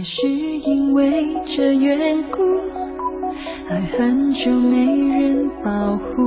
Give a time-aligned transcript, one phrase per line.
[0.00, 2.40] 也许因为这缘故，
[3.68, 6.26] 爱很久没人保护，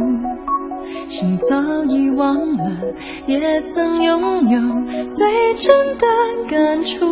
[1.09, 2.71] 心早已忘了
[3.25, 6.05] 也曾拥有最真的
[6.47, 7.03] 感触。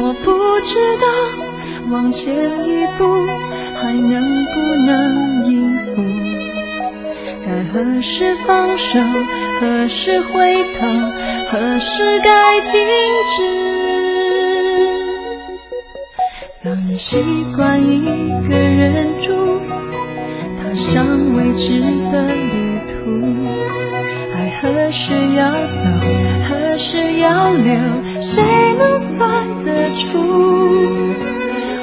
[0.00, 0.32] 我不
[0.62, 1.06] 知道
[1.90, 2.34] 往前
[2.66, 3.04] 一步
[3.76, 6.02] 还能不能应付。
[7.44, 8.98] 该何时放手，
[9.60, 10.88] 何时回头，
[11.50, 12.80] 何时该停
[13.36, 13.73] 止？
[16.74, 17.18] 当你习
[17.56, 18.04] 惯一
[18.50, 19.60] 个人住，
[20.58, 21.78] 踏上未知
[22.10, 23.46] 的旅途，
[24.32, 25.84] 爱何时要走，
[26.48, 27.76] 何时要留，
[28.20, 28.42] 谁
[28.76, 30.18] 能算得出？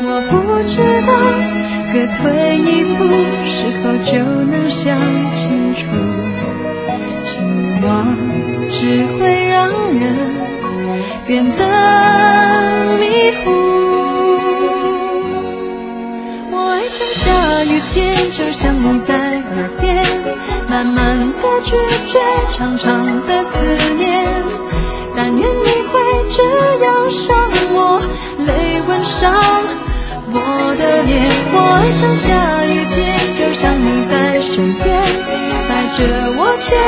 [0.03, 1.13] 我不知道。
[1.93, 2.99] 各退一步，
[3.45, 4.17] 是否就
[4.51, 4.99] 能想
[5.31, 5.87] 清楚？
[7.23, 7.39] 期
[7.87, 8.13] 望
[8.69, 10.03] 只会让人
[11.25, 11.63] 变得
[17.93, 20.05] 天，就像你在耳边，
[20.67, 21.75] 慢慢的拒
[22.07, 22.19] 绝，
[22.53, 24.25] 长长的思念。
[25.15, 26.41] 但愿你会这
[26.85, 27.35] 样想
[27.73, 28.01] 我，
[28.45, 29.33] 泪吻上。
[30.33, 32.29] 我的脸，我爱像下
[32.65, 32.99] 雨天，
[33.37, 35.03] 就像你在身边，
[35.67, 35.99] 带着
[36.37, 36.79] 我潜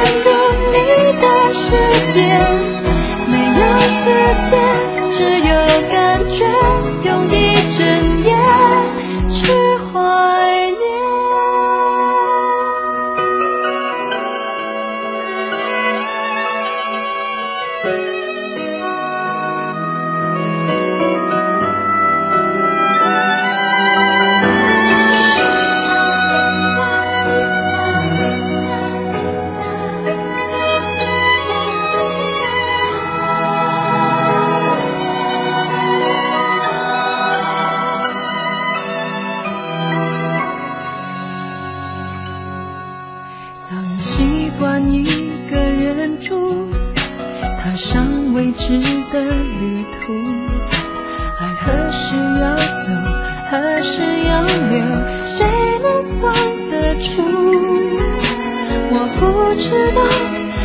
[48.66, 48.80] 值
[49.12, 49.14] 的
[49.60, 50.14] 旅途。
[51.38, 52.88] 爱何时要走
[53.52, 53.52] 何
[53.84, 54.80] 时要留
[55.26, 55.36] 谁
[55.84, 56.34] 能算
[56.72, 57.12] 得出？
[58.96, 59.22] 我不
[59.56, 60.00] 知道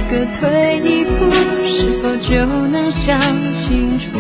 [0.08, 0.40] 各退
[0.78, 1.18] 一步
[1.66, 1.68] 是
[2.00, 2.30] 否就
[2.68, 3.18] 能想
[3.56, 4.17] 清楚？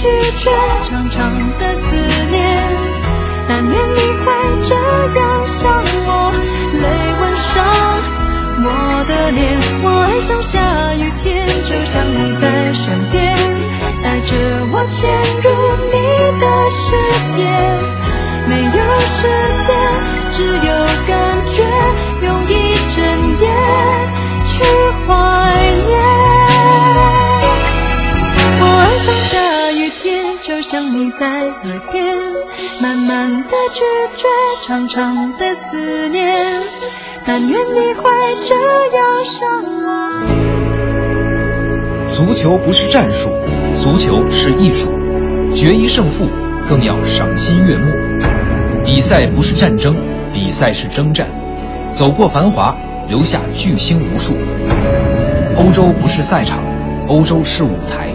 [0.00, 0.50] 拒绝。
[0.90, 2.40] 长长的思念
[3.46, 4.32] 难免你会
[4.66, 6.32] 这样想我
[6.72, 6.84] 泪
[7.20, 7.54] 吻上
[8.64, 8.66] 我
[9.06, 9.40] 的脸
[9.84, 12.49] 我爱上下雨天就像你在
[31.90, 32.14] 天，
[32.80, 33.80] 慢慢的拒
[34.16, 34.26] 绝，
[34.62, 36.34] 长长的思念，
[37.26, 38.10] 但愿你会
[38.44, 38.54] 这
[38.96, 39.48] 样想
[39.84, 39.88] 我。
[42.06, 43.30] 足球不是战术，
[43.74, 44.90] 足球是艺术，
[45.54, 46.28] 决一胜负
[46.68, 47.92] 更要赏心悦目。
[48.84, 49.94] 比赛不是战争，
[50.32, 51.28] 比赛是征战，
[51.90, 52.76] 走过繁华，
[53.08, 54.34] 留下巨星无数。
[55.56, 56.62] 欧洲不是赛场，
[57.08, 58.08] 欧洲是舞台，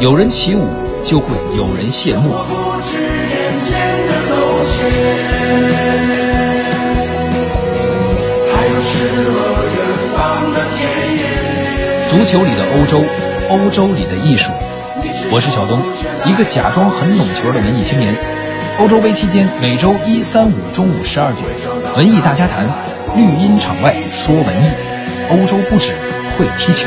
[0.00, 0.64] 有人起舞，
[1.04, 2.30] 就会有人谢幕。
[12.08, 13.02] 足球里的欧洲。
[13.50, 14.52] 欧洲里的艺术，
[15.32, 15.80] 我是小东，
[16.30, 18.14] 一个假装很懂球的文艺青年。
[18.78, 21.44] 欧洲杯期间，每周一、三、五中午十二点，
[21.96, 22.68] 文艺大家谈，
[23.16, 24.68] 绿茵场外说文艺。
[25.30, 25.92] 欧洲不止
[26.36, 26.86] 会踢球，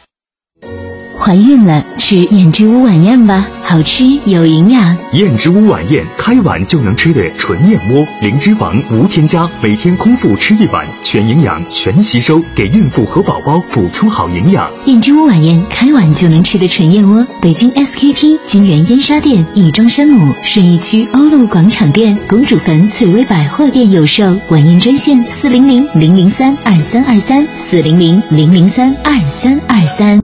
[1.23, 4.97] 怀孕了，吃燕之屋晚宴吧，好吃有营养。
[5.13, 14.67] 燕之屋晚宴，开碗就能吃的纯燕窝，零脂肪无添加，每天空腹吃一碗，全营养全吸收，给孕妇和宝宝补充好营养。
[14.85, 24.23] 燕之屋晚宴，开碗就能吃的纯燕窝，北京 SKP 金源燕莎店、亦庄山姆顺义区欧陆广场店、公主坟翠微百货店有售。
[24.49, 30.19] 晚宴专线：四零零零零三二三二三，四零零零零三二三二三。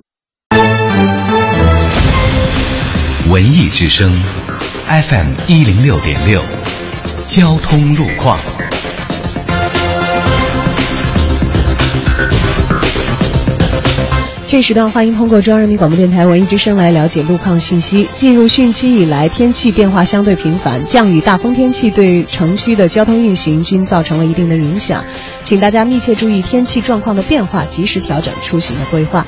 [3.30, 4.10] 文艺之声
[4.86, 6.42] ，FM 一零六点六，
[7.28, 8.40] 交通路况。
[14.48, 18.08] 这时段欢迎通过中央人民广播电台文艺之声来了解路况信息。
[18.14, 25.04] 进入汛期以来，天气变化相对频繁，降雨、大风天气对城区的交通运行均造成了一定的影响，
[25.44, 29.28] 请大家密切注意天气状况的变化，及时调整出行的规划。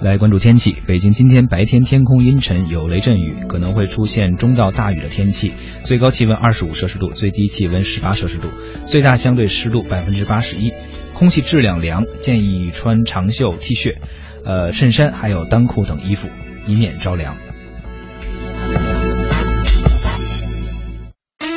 [0.00, 5.52] 来关注天气，北京今天白天天空阴沉，有雷阵雨，可能会出现中到大雨的天气。
[5.84, 8.48] 最高气温二十五摄氏度，最低气温十八摄氏度，
[8.86, 10.72] 最大相对湿度百分之八十一，
[11.12, 13.94] 空气质量良，建议穿长袖 T 恤、
[14.42, 16.30] 呃衬衫还有单裤等衣服，
[16.66, 17.36] 以免着凉。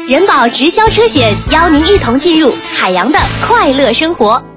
[0.09, 3.17] 人保直销车险邀您一同进入海洋的
[3.47, 4.52] 快乐生活。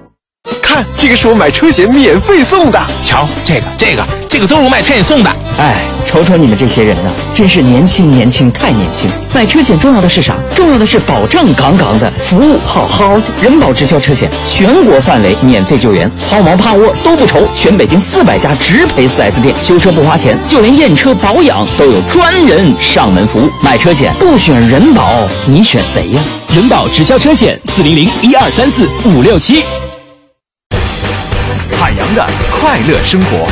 [0.66, 2.80] 看，这个是我买车险免费送的。
[3.02, 5.30] 瞧，这个、这个、这个都是我买车险送的。
[5.58, 5.76] 哎，
[6.06, 9.08] 瞅瞅你们这些人呐，真是年轻年轻太年轻。
[9.32, 10.36] 买车险重要的是啥？
[10.54, 13.22] 重要的是保障杠杠的，服务好好的。
[13.40, 17.46] 人保直销车险，全国范围免费救援，抛锚趴窝都不愁。
[17.54, 23.48] 全北京四百家直赔 4S 店，修车不花钱，就连验车保养都有专人上门服务。
[23.62, 26.20] 买车险不选人保，你选谁呀？
[26.52, 29.62] 人保直销车险，四零零一二三四五六七。
[31.86, 33.46] 海洋的快乐生活。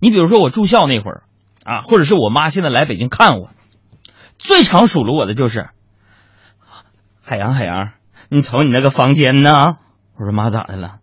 [0.00, 1.22] 你比如说我住校那会儿
[1.62, 3.50] 啊，或者是我妈现在来北京看我，
[4.36, 5.68] 最常数落我的就是
[7.22, 7.90] 海洋海洋，
[8.30, 9.76] 你瞅你那个房间呢？
[10.18, 10.96] 我说妈咋的了？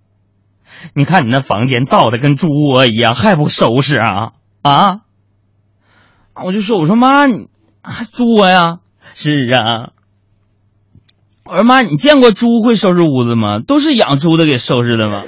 [0.94, 5.00] 你看你那房间造的跟猪窝一样，还不收拾啊啊！
[6.36, 7.48] 我就说我说妈你
[7.82, 8.80] 还猪窝呀？
[9.14, 9.92] 是啊。
[11.46, 13.60] 我说妈，你见过猪会收拾屋子吗？
[13.66, 15.24] 都是养猪的给收拾的吗？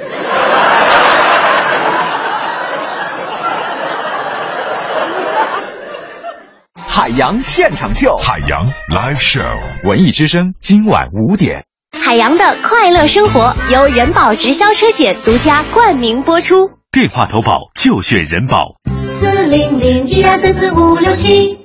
[7.18, 11.66] 洋现场秀，海洋 Live Show，文艺之声今晚五点。
[11.98, 16.72] 海洋的快乐生活由人保直销车险独家冠名播出。
[16.92, 18.76] 电话投保就选人保。
[19.20, 21.61] 四零零一二三四五六七。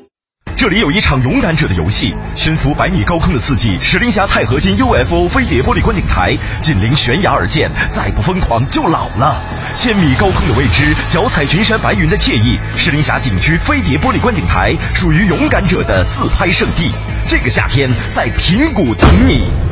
[0.56, 9.38] 这里有一场勇敢者的游戏，悬浮百米高空的刺激，石林峡钛合金 UFO 飞碟玻璃观景台，紧邻悬崖而建，再不疯狂就老了。
[9.75, 16.91] 千米高空的未知，脚踩群山白云的惬意，石林峡景区飞碟玻璃观景台属于勇敢者的自拍圣地。
[17.29, 19.65] 这个夏天在平谷等你。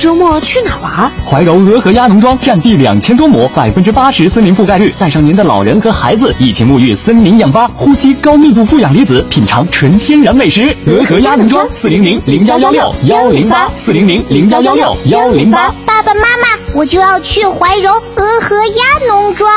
[0.00, 1.10] 周末去哪玩？
[1.26, 10.74] 怀柔鹅河鸭农庄占地两千多亩，百分之八十森林覆盖率，带上您的老人和孩子一起沐浴森林氧吧，呼吸高密度负氧离子，品尝纯天然美食。
[10.86, 15.70] 鹅河鸭农庄四零零零幺幺六幺零八四零零零幺幺六幺零八。
[15.84, 19.50] 爸爸妈妈，我就要去怀柔鹅河鸭农庄。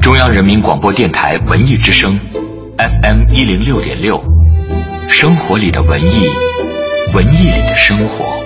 [0.00, 2.18] 中央人民广播电台文艺之声
[2.78, 4.18] ，FM 一零六点六，
[5.06, 6.26] 生活里的文艺，
[7.12, 8.37] 文艺里的生活。